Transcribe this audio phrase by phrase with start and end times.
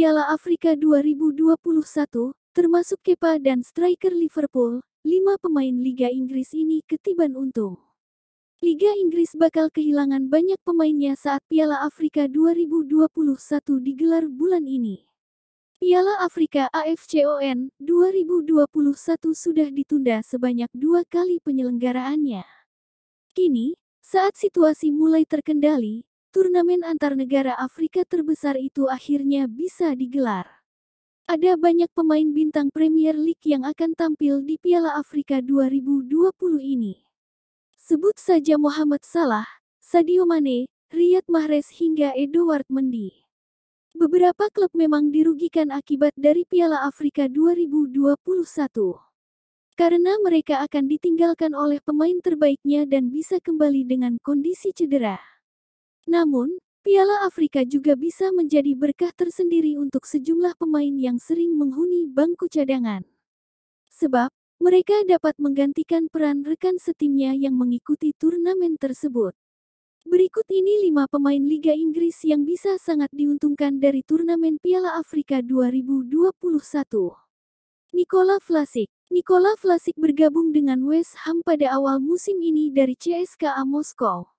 [0.00, 7.76] Piala Afrika 2021, termasuk Kepa dan striker Liverpool, lima pemain Liga Inggris ini ketiban untung.
[8.64, 13.12] Liga Inggris bakal kehilangan banyak pemainnya saat Piala Afrika 2021
[13.84, 15.04] digelar bulan ini.
[15.76, 18.72] Piala Afrika AFCON 2021
[19.36, 22.48] sudah ditunda sebanyak dua kali penyelenggaraannya.
[23.36, 30.46] Kini, saat situasi mulai terkendali, turnamen antar negara Afrika terbesar itu akhirnya bisa digelar.
[31.26, 36.06] Ada banyak pemain bintang Premier League yang akan tampil di Piala Afrika 2020
[36.58, 37.02] ini.
[37.78, 39.46] Sebut saja Muhammad Salah,
[39.82, 43.26] Sadio Mane, Riyad Mahrez hingga Edouard Mendy.
[43.94, 48.14] Beberapa klub memang dirugikan akibat dari Piala Afrika 2021.
[49.78, 55.39] Karena mereka akan ditinggalkan oleh pemain terbaiknya dan bisa kembali dengan kondisi cedera.
[56.08, 62.48] Namun, Piala Afrika juga bisa menjadi berkah tersendiri untuk sejumlah pemain yang sering menghuni bangku
[62.48, 63.04] cadangan.
[63.92, 69.36] Sebab, mereka dapat menggantikan peran rekan setimnya yang mengikuti turnamen tersebut.
[70.08, 76.40] Berikut ini lima pemain Liga Inggris yang bisa sangat diuntungkan dari turnamen Piala Afrika 2021.
[77.92, 84.32] Nikola Vlasic Nikola Vlasic bergabung dengan West Ham pada awal musim ini dari CSKA Moskow.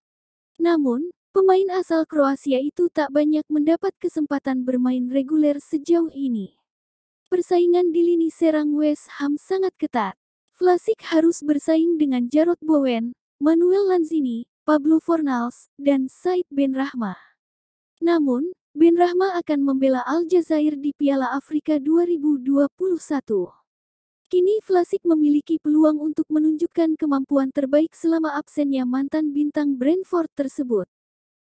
[0.58, 6.60] Namun, Pemain asal Kroasia itu tak banyak mendapat kesempatan bermain reguler sejauh ini.
[7.32, 10.20] Persaingan di lini serang West Ham sangat ketat.
[10.60, 17.16] Vlasic harus bersaing dengan Jarrod Bowen, Manuel Lanzini, Pablo Fornals, dan Said Ben Rahma.
[18.04, 22.68] Namun, Ben Rahma akan membela Aljazair di Piala Afrika 2021.
[24.28, 30.92] Kini Vlasic memiliki peluang untuk menunjukkan kemampuan terbaik selama absennya mantan bintang Brentford tersebut.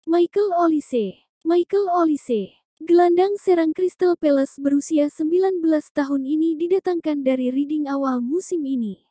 [0.07, 5.59] Michael Olise Michael Olise Gelandang serang Crystal Palace berusia 19
[5.91, 9.03] tahun ini didatangkan dari Reading awal musim ini.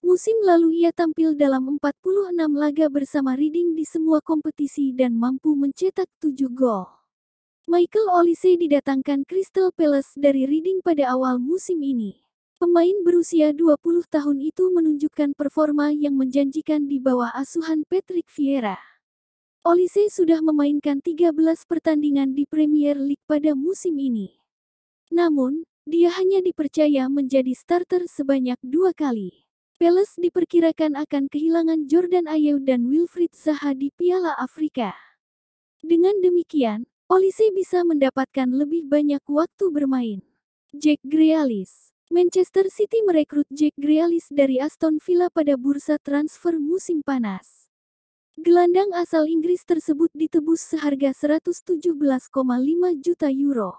[0.00, 6.08] Musim lalu ia tampil dalam 46 laga bersama Reading di semua kompetisi dan mampu mencetak
[6.24, 6.88] 7 gol.
[7.68, 12.16] Michael Olise didatangkan Crystal Palace dari Reading pada awal musim ini.
[12.56, 13.76] Pemain berusia 20
[14.08, 18.93] tahun itu menunjukkan performa yang menjanjikan di bawah asuhan Patrick Vieira.
[19.64, 21.32] Olise sudah memainkan 13
[21.64, 24.36] pertandingan di Premier League pada musim ini.
[25.08, 29.48] Namun, dia hanya dipercaya menjadi starter sebanyak dua kali.
[29.80, 34.92] Palace diperkirakan akan kehilangan Jordan Ayew dan Wilfried Zaha di Piala Afrika.
[35.80, 40.20] Dengan demikian, Olise bisa mendapatkan lebih banyak waktu bermain.
[40.76, 47.63] Jack Grealish Manchester City merekrut Jack Grealish dari Aston Villa pada bursa transfer musim panas.
[48.34, 51.94] Gelandang asal Inggris tersebut ditebus seharga 117,5
[52.98, 53.78] juta euro.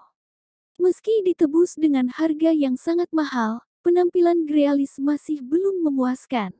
[0.79, 6.55] Meski ditebus dengan harga yang sangat mahal, penampilan Grealish masih belum memuaskan.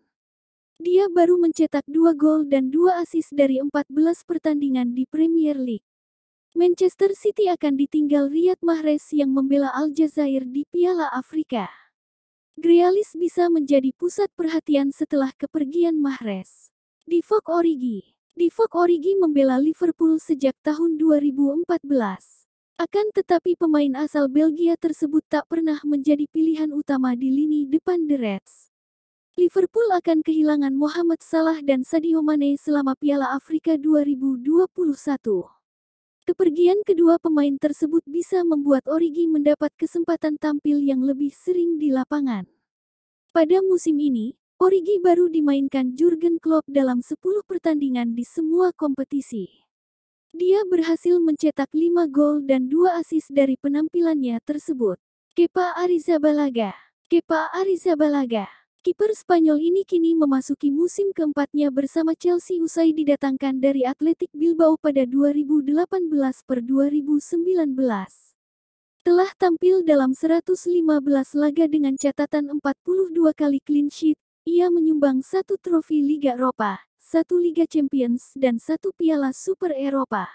[0.75, 3.87] Dia baru mencetak dua gol dan dua assist dari 14
[4.27, 5.87] pertandingan di Premier League.
[6.51, 11.71] Manchester City akan ditinggal Riyad Mahrez yang membela Aljazair di Piala Afrika.
[12.59, 16.74] Grealish bisa menjadi pusat perhatian setelah kepergian Mahrez.
[17.05, 18.01] Divock Origi
[18.33, 21.69] Divock Origi membela Liverpool sejak tahun 2014.
[22.81, 28.17] Akan tetapi pemain asal Belgia tersebut tak pernah menjadi pilihan utama di lini depan The
[28.17, 28.73] Reds.
[29.37, 34.97] Liverpool akan kehilangan Mohamed Salah dan Sadio Mane selama Piala Afrika 2021.
[36.25, 42.49] Kepergian kedua pemain tersebut bisa membuat Origi mendapat kesempatan tampil yang lebih sering di lapangan.
[43.29, 49.51] Pada musim ini, Origi baru dimainkan Jurgen Klopp dalam 10 pertandingan di semua kompetisi.
[50.31, 54.95] Dia berhasil mencetak 5 gol dan 2 assist dari penampilannya tersebut.
[55.35, 56.71] Kepa Arrizabalaga
[57.11, 58.47] Kepa Arrizabalaga
[58.79, 65.03] Kiper Spanyol ini kini memasuki musim keempatnya bersama Chelsea usai didatangkan dari Athletic Bilbao pada
[65.03, 65.75] 2018
[66.47, 67.75] per 2019
[69.05, 70.57] telah tampil dalam 115
[71.37, 77.65] laga dengan catatan 42 kali clean sheet, ia menyumbang satu trofi Liga Eropa, satu Liga
[77.65, 80.29] Champions dan satu Piala Super Eropa.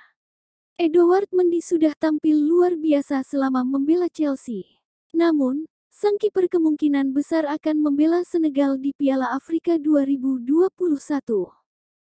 [0.75, 4.67] Edouard Mendy sudah tampil luar biasa selama membela Chelsea.
[5.15, 10.67] Namun, sang kiper kemungkinan besar akan membela Senegal di Piala Afrika 2021.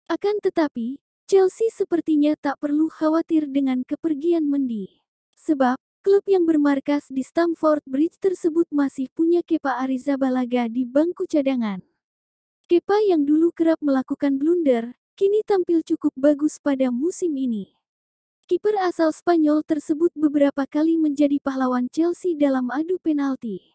[0.09, 0.97] Akan tetapi,
[1.29, 4.89] Chelsea sepertinya tak perlu khawatir dengan kepergian Mendy.
[5.37, 11.79] Sebab, Klub yang bermarkas di Stamford Bridge tersebut masih punya Kepa Arrizabalaga di bangku cadangan.
[12.67, 17.71] Kepa yang dulu kerap melakukan blunder, kini tampil cukup bagus pada musim ini.
[18.51, 23.72] Kiper asal Spanyol tersebut beberapa kali menjadi pahlawan Chelsea dalam adu penalti.